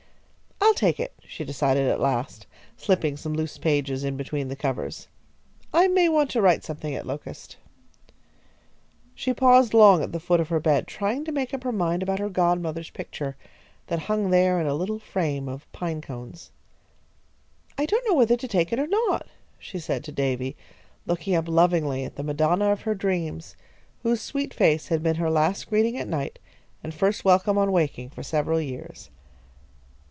[0.63, 5.09] "I'll take it," she decided at last, slipping some loose pages in between the covers.
[5.73, 7.57] "I may want to write something at Locust."
[9.13, 12.01] She paused long at the foot of her bed, trying to make up her mind
[12.01, 13.35] about her godmother's picture,
[13.87, 16.51] that hung there in a little frame of pine cones.
[17.77, 19.27] "I don't know whether to take it or not,"
[19.59, 20.55] she said to Davy,
[21.05, 23.57] looking up lovingly at the Madonna of her dreams,
[24.03, 26.39] whose sweet face had been her last greeting at night,
[26.81, 29.09] and first welcome on waking, for several years.